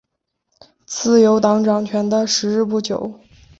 [0.87, 3.19] 自由党掌权的时日不久。